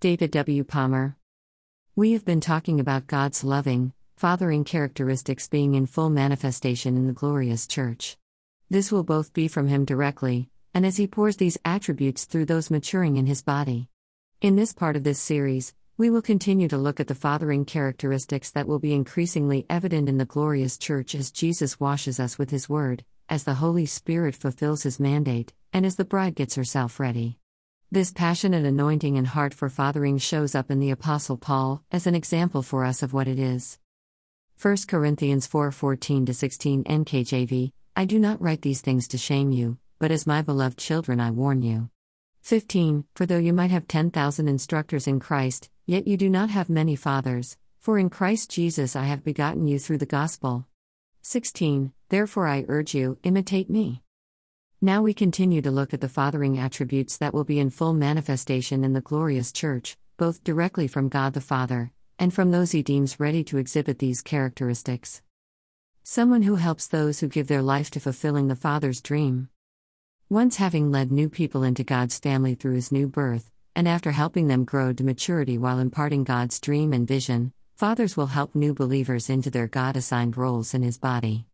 David 0.00 0.30
W. 0.30 0.62
Palmer. 0.62 1.16
We 1.96 2.12
have 2.12 2.24
been 2.24 2.40
talking 2.40 2.78
about 2.78 3.08
God's 3.08 3.42
loving, 3.42 3.92
fathering 4.16 4.62
characteristics 4.62 5.48
being 5.48 5.74
in 5.74 5.86
full 5.86 6.08
manifestation 6.08 6.96
in 6.96 7.08
the 7.08 7.12
glorious 7.12 7.66
church. 7.66 8.16
This 8.70 8.92
will 8.92 9.02
both 9.02 9.32
be 9.32 9.48
from 9.48 9.66
Him 9.66 9.84
directly, 9.84 10.50
and 10.72 10.86
as 10.86 10.98
He 10.98 11.08
pours 11.08 11.38
these 11.38 11.58
attributes 11.64 12.26
through 12.26 12.44
those 12.44 12.70
maturing 12.70 13.16
in 13.16 13.26
His 13.26 13.42
body. 13.42 13.88
In 14.40 14.54
this 14.54 14.72
part 14.72 14.94
of 14.94 15.02
this 15.02 15.18
series, 15.18 15.74
we 15.96 16.10
will 16.10 16.22
continue 16.22 16.68
to 16.68 16.78
look 16.78 17.00
at 17.00 17.08
the 17.08 17.16
fathering 17.16 17.64
characteristics 17.64 18.52
that 18.52 18.68
will 18.68 18.78
be 18.78 18.94
increasingly 18.94 19.66
evident 19.68 20.08
in 20.08 20.16
the 20.16 20.24
glorious 20.24 20.78
church 20.78 21.12
as 21.16 21.32
Jesus 21.32 21.80
washes 21.80 22.20
us 22.20 22.38
with 22.38 22.50
His 22.50 22.68
Word, 22.68 23.04
as 23.28 23.42
the 23.42 23.54
Holy 23.54 23.84
Spirit 23.84 24.36
fulfills 24.36 24.84
His 24.84 25.00
mandate, 25.00 25.52
and 25.72 25.84
as 25.84 25.96
the 25.96 26.04
bride 26.04 26.36
gets 26.36 26.54
herself 26.54 27.00
ready. 27.00 27.40
This 27.90 28.12
passionate 28.12 28.66
anointing 28.66 29.16
and 29.16 29.26
heart 29.26 29.54
for 29.54 29.70
fathering 29.70 30.18
shows 30.18 30.54
up 30.54 30.70
in 30.70 30.78
the 30.78 30.90
Apostle 30.90 31.38
Paul 31.38 31.82
as 31.90 32.06
an 32.06 32.14
example 32.14 32.60
for 32.60 32.84
us 32.84 33.02
of 33.02 33.14
what 33.14 33.26
it 33.26 33.38
is. 33.38 33.78
1 34.60 34.76
Corinthians 34.86 35.46
4 35.46 35.70
14 35.70 36.26
16 36.26 36.84
NKJV 36.84 37.72
I 37.96 38.04
do 38.04 38.18
not 38.18 38.42
write 38.42 38.60
these 38.60 38.82
things 38.82 39.08
to 39.08 39.16
shame 39.16 39.52
you, 39.52 39.78
but 39.98 40.10
as 40.10 40.26
my 40.26 40.42
beloved 40.42 40.76
children 40.76 41.18
I 41.18 41.30
warn 41.30 41.62
you. 41.62 41.88
15 42.42 43.04
For 43.14 43.24
though 43.24 43.38
you 43.38 43.54
might 43.54 43.70
have 43.70 43.88
10,000 43.88 44.48
instructors 44.48 45.06
in 45.06 45.18
Christ, 45.18 45.70
yet 45.86 46.06
you 46.06 46.18
do 46.18 46.28
not 46.28 46.50
have 46.50 46.68
many 46.68 46.94
fathers, 46.94 47.56
for 47.78 47.98
in 47.98 48.10
Christ 48.10 48.50
Jesus 48.50 48.96
I 48.96 49.04
have 49.04 49.24
begotten 49.24 49.66
you 49.66 49.78
through 49.78 49.98
the 49.98 50.04
gospel. 50.04 50.66
16 51.22 51.94
Therefore 52.10 52.48
I 52.48 52.66
urge 52.68 52.94
you, 52.94 53.16
imitate 53.22 53.70
me. 53.70 54.02
Now 54.80 55.02
we 55.02 55.12
continue 55.12 55.60
to 55.62 55.72
look 55.72 55.92
at 55.92 56.00
the 56.00 56.08
fathering 56.08 56.56
attributes 56.56 57.16
that 57.16 57.34
will 57.34 57.42
be 57.42 57.58
in 57.58 57.68
full 57.68 57.94
manifestation 57.94 58.84
in 58.84 58.92
the 58.92 59.00
glorious 59.00 59.50
church, 59.50 59.96
both 60.16 60.44
directly 60.44 60.86
from 60.86 61.08
God 61.08 61.32
the 61.32 61.40
Father, 61.40 61.90
and 62.16 62.32
from 62.32 62.52
those 62.52 62.70
he 62.70 62.84
deems 62.84 63.18
ready 63.18 63.42
to 63.42 63.58
exhibit 63.58 63.98
these 63.98 64.22
characteristics. 64.22 65.20
Someone 66.04 66.42
who 66.42 66.54
helps 66.54 66.86
those 66.86 67.18
who 67.18 67.26
give 67.26 67.48
their 67.48 67.60
life 67.60 67.90
to 67.90 67.98
fulfilling 67.98 68.46
the 68.46 68.54
Father's 68.54 69.00
dream. 69.00 69.48
Once 70.28 70.58
having 70.58 70.92
led 70.92 71.10
new 71.10 71.28
people 71.28 71.64
into 71.64 71.82
God's 71.82 72.20
family 72.20 72.54
through 72.54 72.74
his 72.74 72.92
new 72.92 73.08
birth, 73.08 73.50
and 73.74 73.88
after 73.88 74.12
helping 74.12 74.46
them 74.46 74.64
grow 74.64 74.92
to 74.92 75.02
maturity 75.02 75.58
while 75.58 75.80
imparting 75.80 76.22
God's 76.22 76.60
dream 76.60 76.92
and 76.92 77.04
vision, 77.04 77.52
fathers 77.74 78.16
will 78.16 78.28
help 78.28 78.54
new 78.54 78.74
believers 78.74 79.28
into 79.28 79.50
their 79.50 79.66
God 79.66 79.96
assigned 79.96 80.36
roles 80.36 80.72
in 80.72 80.82
his 80.82 80.98
body. 80.98 81.46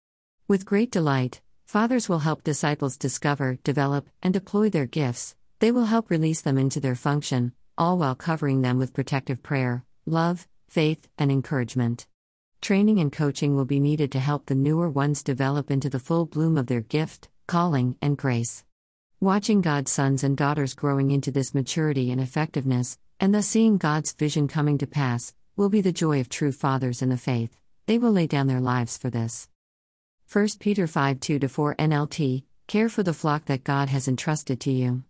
With 0.47 0.67
great 0.67 0.91
delight, 0.91 1.41
Fathers 1.65 2.09
will 2.09 2.21
help 2.21 2.45
disciples 2.45 2.97
discover, 2.97 3.59
develop, 3.65 4.09
and 4.23 4.33
deploy 4.33 4.69
their 4.71 4.87
gifts, 4.87 5.35
they 5.59 5.73
will 5.73 5.87
help 5.87 6.11
release 6.11 6.41
them 6.41 6.59
into 6.59 6.79
their 6.79 6.95
function, 6.95 7.53
all 7.79 7.99
while 7.99 8.15
covering 8.15 8.63
them 8.63 8.79
with 8.79 8.93
protective 8.93 9.43
prayer, 9.43 9.85
love, 10.07 10.47
faith, 10.69 11.09
and 11.19 11.33
encouragement. 11.33 12.07
Training 12.61 12.99
and 12.99 13.13
coaching 13.13 13.57
will 13.57 13.65
be 13.65 13.81
needed 13.81 14.13
to 14.13 14.21
help 14.21 14.47
the 14.47 14.55
newer 14.55 14.89
ones 14.89 15.23
develop 15.23 15.71
into 15.71 15.91
the 15.91 15.99
full 15.99 16.27
bloom 16.27 16.57
of 16.57 16.67
their 16.67 16.81
gift, 16.81 17.29
calling, 17.47 17.97
and 18.01 18.17
grace. 18.17 18.65
Watching 19.21 19.61
God's 19.61 19.91
sons 19.91 20.23
and 20.23 20.37
daughters 20.37 20.75
growing 20.75 21.11
into 21.11 21.31
this 21.31 21.55
maturity 21.55 22.11
and 22.11 22.21
effectiveness, 22.21 22.99
and 23.19 23.35
thus 23.35 23.47
seeing 23.47 23.79
God's 23.79 24.13
vision 24.13 24.49
coming 24.49 24.79
to 24.79 24.87
pass, 24.87 25.35
will 25.57 25.69
be 25.71 25.81
the 25.81 25.93
joy 25.93 26.21
of 26.21 26.29
true 26.29 26.53
fathers 26.53 27.01
in 27.01 27.09
the 27.09 27.17
faith. 27.17 27.57
They 27.87 27.99
will 27.99 28.13
lay 28.13 28.27
down 28.27 28.49
their 28.49 28.61
lives 28.61 28.99
for 28.99 29.09
this. 29.11 29.49
1 30.35 30.49
Peter 30.59 30.89
5 30.89 31.21
2 31.21 31.47
4 31.47 31.77
NLT 31.77 32.43
Care 32.67 32.89
for 32.89 33.05
the 33.05 33.15
flock 33.15 33.45
that 33.45 33.63
God 33.63 33.89
has 33.89 34.09
entrusted 34.09 34.59
to 34.63 34.73
you. 34.73 35.05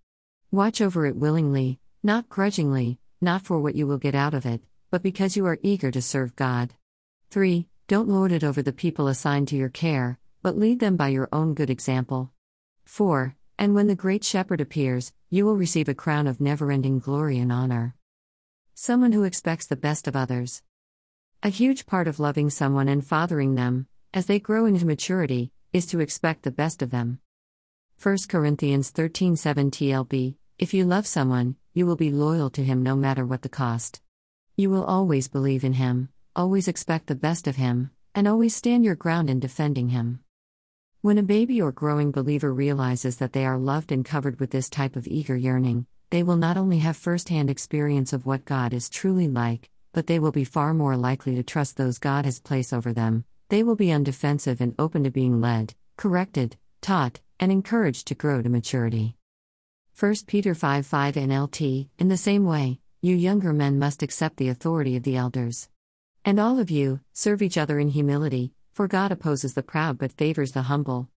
Watch 0.50 0.83
over 0.83 1.06
it 1.06 1.17
willingly, 1.17 1.78
not 2.03 2.28
grudgingly, 2.28 2.98
not 3.22 3.41
for 3.41 3.58
what 3.58 3.75
you 3.75 3.86
will 3.86 3.97
get 3.97 4.14
out 4.14 4.34
of 4.34 4.45
it, 4.45 4.61
but 4.91 5.02
because 5.02 5.34
you 5.34 5.47
are 5.47 5.58
eager 5.62 5.91
to 5.91 6.02
serve 6.02 6.36
God. 6.36 6.75
3. 7.30 7.67
Don't 7.89 8.06
lord 8.06 8.33
it 8.33 8.45
over 8.45 8.61
the 8.61 8.70
people 8.70 9.08
assigned 9.08 9.48
to 9.48 9.56
your 9.56 9.70
care, 9.70 10.19
but 10.42 10.58
lead 10.58 10.78
them 10.78 10.95
by 10.95 11.08
your 11.08 11.30
own 11.33 11.55
good 11.55 11.70
example. 11.70 12.30
4. 12.85 13.35
And 13.58 13.74
when 13.74 13.86
the 13.86 13.95
great 13.95 14.24
shepherd 14.24 14.61
appears, 14.61 15.14
you 15.30 15.46
will 15.46 15.56
receive 15.56 15.89
a 15.89 15.95
crown 15.95 16.27
of 16.27 16.39
never 16.39 16.70
ending 16.70 16.98
glory 16.98 17.39
and 17.39 17.51
honor. 17.51 17.95
Someone 18.74 19.12
who 19.12 19.24
expects 19.24 19.67
the 19.67 19.74
best 19.74 20.06
of 20.06 20.17
others. 20.17 20.62
A 21.42 21.48
huge 21.48 21.86
part 21.86 22.08
of 22.08 22.20
loving 22.20 22.51
someone 22.51 22.89
and 22.89 23.02
fathering 23.02 23.55
them, 23.55 23.86
as 24.14 24.27
they 24.27 24.39
grow 24.39 24.64
into 24.64 24.86
maturity, 24.86 25.51
is 25.73 25.86
to 25.86 25.98
expect 25.98 26.45
the 26.45 26.51
best 26.52 26.83
of 26.83 26.91
them. 26.92 27.19
1 28.01 28.29
Corinthians 28.29 28.92
13:7 28.92 29.73
TLB 29.73 30.36
If 30.57 30.73
you 30.73 30.85
love 30.85 31.05
someone, 31.05 31.57
you 31.73 31.85
will 31.85 31.97
be 31.97 32.13
loyal 32.13 32.48
to 32.51 32.63
him 32.63 32.85
no 32.85 32.95
matter 32.95 33.27
what 33.27 33.42
the 33.42 33.48
cost. 33.48 34.01
You 34.55 34.70
will 34.70 34.85
always 34.85 35.27
believe 35.27 35.64
in 35.64 35.73
him, 35.73 36.11
always 36.36 36.69
expect 36.69 37.08
the 37.08 37.17
best 37.17 37.48
of 37.48 37.57
him, 37.57 37.91
and 38.14 38.29
always 38.29 38.55
stand 38.55 38.85
your 38.85 38.95
ground 38.95 39.29
in 39.29 39.41
defending 39.41 39.89
him. 39.89 40.20
When 41.01 41.19
a 41.19 41.24
baby 41.24 41.61
or 41.61 41.73
growing 41.73 42.13
believer 42.13 42.55
realizes 42.55 43.17
that 43.17 43.33
they 43.33 43.45
are 43.45 43.58
loved 43.58 43.91
and 43.91 44.05
covered 44.05 44.39
with 44.39 44.53
this 44.53 44.70
type 44.70 44.95
of 44.95 45.08
eager 45.08 45.36
yearning, 45.36 45.86
they 46.11 46.23
will 46.23 46.36
not 46.36 46.57
only 46.57 46.79
have 46.79 46.97
first 46.97 47.30
hand 47.30 47.51
experience 47.51 48.13
of 48.13 48.27
what 48.27 48.45
God 48.45 48.73
is 48.73 48.89
truly 48.89 49.27
like, 49.27 49.70
but 49.92 50.07
they 50.07 50.20
will 50.20 50.30
be 50.30 50.45
far 50.45 50.73
more 50.73 50.97
likely 50.97 51.35
to 51.35 51.42
trust 51.42 51.77
those 51.77 51.98
God 51.98 52.24
has 52.27 52.39
placed 52.39 52.73
over 52.73 52.92
them, 52.92 53.24
they 53.48 53.62
will 53.62 53.77
be 53.77 53.92
undefensive 53.92 54.60
and 54.60 54.74
open 54.78 55.05
to 55.05 55.10
being 55.10 55.40
led, 55.40 55.74
corrected, 55.96 56.56
taught, 56.80 57.20
and 57.38 57.52
encouraged 57.52 58.06
to 58.08 58.14
grow 58.14 58.42
to 58.42 58.48
maturity. 58.48 59.16
1 59.98 60.14
Peter 60.27 60.55
5 60.55 60.86
5 60.86 61.14
NLT 61.14 61.88
In 61.98 62.08
the 62.08 62.16
same 62.16 62.44
way, 62.44 62.80
you 63.00 63.14
younger 63.14 63.52
men 63.52 63.78
must 63.78 64.02
accept 64.02 64.38
the 64.38 64.48
authority 64.48 64.96
of 64.96 65.02
the 65.02 65.16
elders. 65.16 65.68
And 66.24 66.40
all 66.40 66.58
of 66.58 66.70
you, 66.70 67.00
serve 67.12 67.42
each 67.42 67.58
other 67.58 67.78
in 67.78 67.88
humility, 67.88 68.55
for 68.72 68.88
God 68.88 69.12
opposes 69.12 69.55
the 69.55 69.62
proud 69.62 69.98
but 69.98 70.12
favors 70.12 70.52
the 70.52 70.62
humble. 70.62 71.08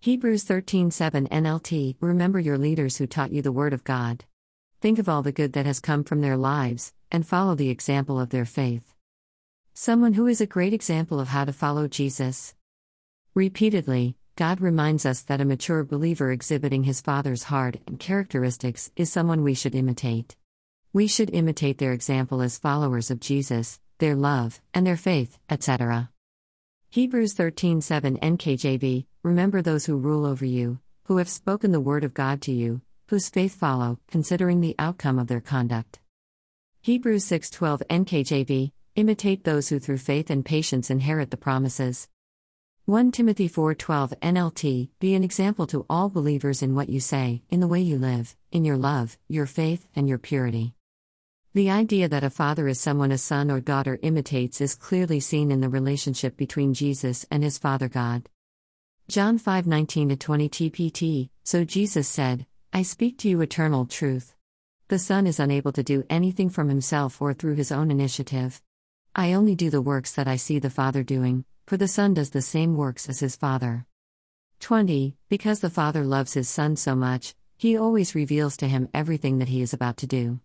Hebrews 0.00 0.44
13:7 0.44 1.26
NLT 1.28 1.96
Remember 2.00 2.38
your 2.38 2.58
leaders 2.58 2.98
who 2.98 3.06
taught 3.06 3.32
you 3.32 3.42
the 3.42 3.50
word 3.50 3.72
of 3.72 3.82
God. 3.82 4.24
Think 4.80 4.98
of 4.98 5.08
all 5.08 5.22
the 5.22 5.32
good 5.32 5.54
that 5.54 5.66
has 5.66 5.80
come 5.80 6.04
from 6.04 6.20
their 6.20 6.36
lives 6.36 6.92
and 7.10 7.26
follow 7.26 7.54
the 7.54 7.70
example 7.70 8.20
of 8.20 8.28
their 8.28 8.44
faith. 8.44 8.95
Someone 9.78 10.14
who 10.14 10.26
is 10.26 10.40
a 10.40 10.46
great 10.46 10.72
example 10.72 11.20
of 11.20 11.28
how 11.28 11.44
to 11.44 11.52
follow 11.52 11.86
Jesus. 11.86 12.54
Repeatedly, 13.34 14.16
God 14.34 14.62
reminds 14.62 15.04
us 15.04 15.20
that 15.24 15.42
a 15.42 15.44
mature 15.44 15.84
believer 15.84 16.32
exhibiting 16.32 16.84
his 16.84 17.02
Father's 17.02 17.42
heart 17.42 17.76
and 17.86 18.00
characteristics 18.00 18.90
is 18.96 19.12
someone 19.12 19.42
we 19.42 19.52
should 19.52 19.74
imitate. 19.74 20.34
We 20.94 21.06
should 21.06 21.28
imitate 21.28 21.76
their 21.76 21.92
example 21.92 22.40
as 22.40 22.56
followers 22.56 23.10
of 23.10 23.20
Jesus, 23.20 23.78
their 23.98 24.16
love, 24.16 24.62
and 24.72 24.86
their 24.86 24.96
faith, 24.96 25.38
etc. 25.50 26.08
Hebrews 26.88 27.34
13:7 27.34 28.16
NKJV 28.22 29.04
Remember 29.22 29.60
those 29.60 29.84
who 29.84 29.98
rule 29.98 30.24
over 30.24 30.46
you, 30.46 30.78
who 31.04 31.18
have 31.18 31.28
spoken 31.28 31.72
the 31.72 31.86
word 31.88 32.02
of 32.02 32.14
God 32.14 32.40
to 32.42 32.50
you, 32.50 32.80
whose 33.08 33.28
faith 33.28 33.54
follow, 33.54 33.98
considering 34.08 34.62
the 34.62 34.74
outcome 34.78 35.18
of 35.18 35.26
their 35.26 35.42
conduct. 35.42 35.98
Hebrews 36.80 37.26
6:12 37.26 37.82
NKJV 37.90 38.72
Imitate 38.96 39.44
those 39.44 39.68
who 39.68 39.78
through 39.78 39.98
faith 39.98 40.30
and 40.30 40.42
patience 40.42 40.90
inherit 40.90 41.30
the 41.30 41.36
promises. 41.36 42.08
1 42.86 43.12
Timothy 43.12 43.46
4:12 43.46 44.14
NLT 44.22 44.88
Be 45.00 45.14
an 45.14 45.22
example 45.22 45.66
to 45.66 45.84
all 45.90 46.08
believers 46.08 46.62
in 46.62 46.74
what 46.74 46.88
you 46.88 46.98
say, 46.98 47.42
in 47.50 47.60
the 47.60 47.68
way 47.68 47.82
you 47.82 47.98
live, 47.98 48.34
in 48.52 48.64
your 48.64 48.78
love, 48.78 49.18
your 49.28 49.44
faith, 49.44 49.86
and 49.94 50.08
your 50.08 50.16
purity. 50.16 50.74
The 51.52 51.68
idea 51.68 52.08
that 52.08 52.24
a 52.24 52.30
father 52.30 52.68
is 52.68 52.80
someone 52.80 53.12
a 53.12 53.18
son 53.18 53.50
or 53.50 53.60
daughter 53.60 53.98
imitates 54.00 54.62
is 54.62 54.74
clearly 54.74 55.20
seen 55.20 55.50
in 55.50 55.60
the 55.60 55.68
relationship 55.68 56.38
between 56.38 56.72
Jesus 56.72 57.26
and 57.30 57.44
his 57.44 57.58
Father 57.58 57.90
God. 57.90 58.30
John 59.08 59.38
5:19 59.38 60.18
20 60.18 60.48
TPT 60.48 61.28
So 61.44 61.64
Jesus 61.64 62.08
said, 62.08 62.46
I 62.72 62.80
speak 62.80 63.18
to 63.18 63.28
you 63.28 63.42
eternal 63.42 63.84
truth. 63.84 64.34
The 64.88 64.98
Son 64.98 65.26
is 65.26 65.38
unable 65.38 65.72
to 65.72 65.82
do 65.82 66.04
anything 66.08 66.48
from 66.48 66.70
himself 66.70 67.20
or 67.20 67.34
through 67.34 67.56
his 67.56 67.70
own 67.70 67.90
initiative. 67.90 68.62
I 69.18 69.32
only 69.32 69.54
do 69.54 69.70
the 69.70 69.80
works 69.80 70.12
that 70.12 70.28
I 70.28 70.36
see 70.36 70.58
the 70.58 70.68
Father 70.68 71.02
doing, 71.02 71.46
for 71.66 71.78
the 71.78 71.88
Son 71.88 72.12
does 72.12 72.28
the 72.28 72.42
same 72.42 72.76
works 72.76 73.08
as 73.08 73.20
his 73.20 73.34
Father. 73.34 73.86
20. 74.60 75.16
Because 75.30 75.60
the 75.60 75.70
Father 75.70 76.04
loves 76.04 76.34
his 76.34 76.50
Son 76.50 76.76
so 76.76 76.94
much, 76.94 77.34
he 77.56 77.78
always 77.78 78.14
reveals 78.14 78.58
to 78.58 78.68
him 78.68 78.90
everything 78.92 79.38
that 79.38 79.48
he 79.48 79.62
is 79.62 79.72
about 79.72 79.96
to 79.96 80.06
do. 80.06 80.40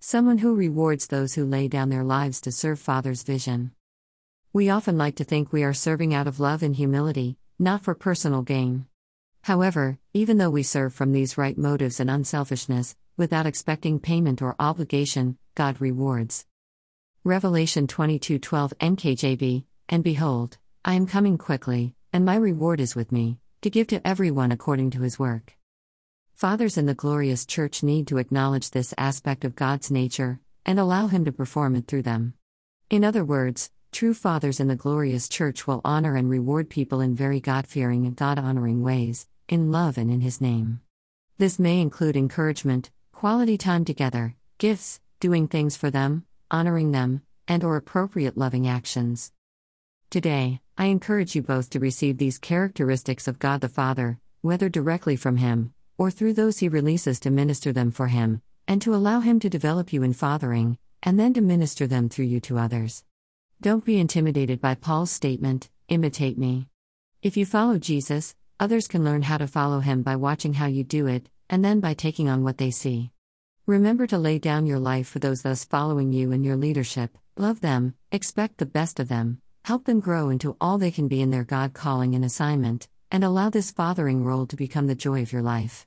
Someone 0.00 0.38
who 0.38 0.56
rewards 0.56 1.06
those 1.06 1.34
who 1.34 1.44
lay 1.44 1.68
down 1.68 1.88
their 1.88 2.02
lives 2.02 2.40
to 2.40 2.50
serve 2.50 2.80
Father's 2.80 3.22
vision. 3.22 3.70
We 4.52 4.70
often 4.70 4.98
like 4.98 5.14
to 5.16 5.24
think 5.24 5.52
we 5.52 5.62
are 5.62 5.72
serving 5.72 6.12
out 6.12 6.26
of 6.26 6.40
love 6.40 6.64
and 6.64 6.74
humility, 6.74 7.38
not 7.60 7.84
for 7.84 7.94
personal 7.94 8.42
gain. 8.42 8.86
However, 9.42 9.98
even 10.12 10.38
though 10.38 10.50
we 10.50 10.64
serve 10.64 10.92
from 10.94 11.12
these 11.12 11.38
right 11.38 11.56
motives 11.56 12.00
and 12.00 12.10
unselfishness, 12.10 12.96
without 13.16 13.46
expecting 13.46 14.00
payment 14.00 14.42
or 14.42 14.56
obligation, 14.58 15.38
God 15.54 15.80
rewards. 15.80 16.44
Revelation 17.26 17.86
22:12 17.86 18.74
NKJV 18.80 19.64
And 19.88 20.04
behold, 20.04 20.58
I 20.84 20.92
am 20.92 21.06
coming 21.06 21.38
quickly, 21.38 21.94
and 22.12 22.22
my 22.22 22.36
reward 22.36 22.80
is 22.82 22.94
with 22.94 23.10
me, 23.12 23.38
to 23.62 23.70
give 23.70 23.86
to 23.86 24.06
everyone 24.06 24.52
according 24.52 24.90
to 24.90 25.00
his 25.00 25.18
work. 25.18 25.56
Fathers 26.34 26.76
in 26.76 26.84
the 26.84 26.94
glorious 26.94 27.46
church 27.46 27.82
need 27.82 28.06
to 28.08 28.18
acknowledge 28.18 28.70
this 28.70 28.92
aspect 28.98 29.42
of 29.46 29.56
God's 29.56 29.90
nature 29.90 30.38
and 30.66 30.78
allow 30.78 31.06
Him 31.06 31.24
to 31.24 31.32
perform 31.32 31.76
it 31.76 31.86
through 31.86 32.02
them. 32.02 32.34
In 32.90 33.02
other 33.02 33.24
words, 33.24 33.70
true 33.90 34.12
fathers 34.12 34.60
in 34.60 34.68
the 34.68 34.76
glorious 34.76 35.26
church 35.26 35.66
will 35.66 35.80
honor 35.82 36.16
and 36.16 36.28
reward 36.28 36.68
people 36.68 37.00
in 37.00 37.14
very 37.14 37.40
God 37.40 37.66
fearing 37.66 38.04
and 38.04 38.14
God 38.14 38.38
honoring 38.38 38.82
ways, 38.82 39.26
in 39.48 39.72
love 39.72 39.96
and 39.96 40.10
in 40.10 40.20
His 40.20 40.42
name. 40.42 40.80
This 41.38 41.58
may 41.58 41.80
include 41.80 42.16
encouragement, 42.16 42.90
quality 43.12 43.56
time 43.56 43.86
together, 43.86 44.36
gifts, 44.58 45.00
doing 45.20 45.48
things 45.48 45.74
for 45.74 45.90
them, 45.90 46.26
honoring 46.54 46.92
them, 46.92 47.20
and 47.48 47.64
or 47.64 47.74
appropriate 47.74 48.38
loving 48.38 48.68
actions. 48.68 49.32
Today, 50.08 50.60
I 50.78 50.86
encourage 50.86 51.34
you 51.34 51.42
both 51.42 51.68
to 51.70 51.80
receive 51.80 52.16
these 52.16 52.38
characteristics 52.38 53.26
of 53.26 53.40
God 53.40 53.60
the 53.60 53.68
Father, 53.68 54.20
whether 54.40 54.68
directly 54.68 55.16
from 55.16 55.38
him 55.38 55.74
or 55.98 56.12
through 56.12 56.32
those 56.32 56.58
he 56.58 56.68
releases 56.68 57.18
to 57.20 57.30
minister 57.30 57.72
them 57.72 57.90
for 57.90 58.06
him, 58.06 58.40
and 58.68 58.80
to 58.82 58.94
allow 58.94 59.18
him 59.18 59.40
to 59.40 59.50
develop 59.50 59.92
you 59.92 60.04
in 60.04 60.12
fathering 60.12 60.78
and 61.02 61.18
then 61.18 61.34
to 61.34 61.40
minister 61.40 61.86
them 61.86 62.08
through 62.08 62.24
you 62.24 62.40
to 62.40 62.58
others. 62.58 63.04
Don't 63.60 63.84
be 63.84 63.98
intimidated 63.98 64.60
by 64.60 64.74
Paul's 64.74 65.10
statement, 65.10 65.68
imitate 65.88 66.38
me. 66.38 66.68
If 67.20 67.36
you 67.36 67.44
follow 67.44 67.78
Jesus, 67.78 68.34
others 68.58 68.86
can 68.86 69.04
learn 69.04 69.22
how 69.22 69.38
to 69.38 69.46
follow 69.46 69.80
him 69.80 70.02
by 70.02 70.16
watching 70.16 70.54
how 70.54 70.66
you 70.66 70.84
do 70.84 71.06
it, 71.06 71.28
and 71.50 71.64
then 71.64 71.80
by 71.80 71.94
taking 71.94 72.28
on 72.28 72.44
what 72.44 72.58
they 72.58 72.70
see. 72.70 73.10
Remember 73.66 74.06
to 74.08 74.18
lay 74.18 74.38
down 74.38 74.66
your 74.66 74.78
life 74.78 75.08
for 75.08 75.20
those 75.20 75.40
thus 75.40 75.64
following 75.64 76.12
you 76.12 76.32
in 76.32 76.44
your 76.44 76.56
leadership, 76.56 77.16
love 77.38 77.62
them, 77.62 77.94
expect 78.12 78.58
the 78.58 78.66
best 78.66 79.00
of 79.00 79.08
them, 79.08 79.40
help 79.64 79.86
them 79.86 80.00
grow 80.00 80.28
into 80.28 80.54
all 80.60 80.76
they 80.76 80.90
can 80.90 81.08
be 81.08 81.22
in 81.22 81.30
their 81.30 81.44
God 81.44 81.72
calling 81.72 82.14
and 82.14 82.26
assignment, 82.26 82.88
and 83.10 83.24
allow 83.24 83.48
this 83.48 83.70
fathering 83.70 84.22
role 84.22 84.44
to 84.48 84.56
become 84.56 84.86
the 84.86 84.94
joy 84.94 85.22
of 85.22 85.32
your 85.32 85.40
life. 85.40 85.82